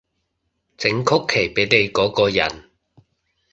[0.79, 2.63] 整曲奇畀你嗰個人